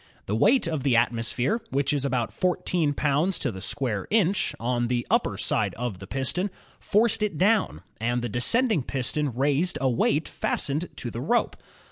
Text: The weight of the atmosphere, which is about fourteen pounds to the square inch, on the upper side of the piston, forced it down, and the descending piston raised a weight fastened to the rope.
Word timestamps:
The 0.25 0.35
weight 0.35 0.65
of 0.65 0.81
the 0.81 0.95
atmosphere, 0.95 1.61
which 1.69 1.93
is 1.93 2.03
about 2.03 2.33
fourteen 2.33 2.95
pounds 2.95 3.37
to 3.37 3.51
the 3.51 3.61
square 3.61 4.07
inch, 4.09 4.55
on 4.59 4.87
the 4.87 5.05
upper 5.11 5.37
side 5.37 5.75
of 5.75 5.99
the 5.99 6.07
piston, 6.07 6.49
forced 6.79 7.21
it 7.21 7.37
down, 7.37 7.83
and 7.99 8.23
the 8.23 8.27
descending 8.27 8.81
piston 8.81 9.31
raised 9.31 9.77
a 9.79 9.87
weight 9.91 10.27
fastened 10.27 10.89
to 10.95 11.11
the 11.11 11.21
rope. 11.21 11.55